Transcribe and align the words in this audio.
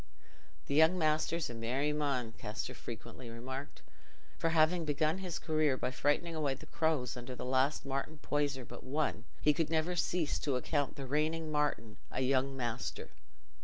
"Th' 0.65 0.71
young 0.71 0.97
measter's 0.97 1.47
a 1.51 1.53
merry 1.53 1.93
mon," 1.93 2.31
Kester 2.31 2.73
frequently 2.73 3.29
remarked; 3.29 3.83
for 4.39 4.49
having 4.49 4.83
begun 4.83 5.19
his 5.19 5.37
career 5.37 5.77
by 5.77 5.91
frightening 5.91 6.33
away 6.33 6.55
the 6.55 6.65
crows 6.65 7.15
under 7.15 7.35
the 7.35 7.45
last 7.45 7.85
Martin 7.85 8.17
Poyser 8.17 8.65
but 8.65 8.83
one, 8.83 9.25
he 9.43 9.53
could 9.53 9.69
never 9.69 9.95
cease 9.95 10.39
to 10.39 10.55
account 10.55 10.95
the 10.95 11.05
reigning 11.05 11.51
Martin 11.51 11.97
a 12.09 12.21
young 12.21 12.57
master. 12.57 13.11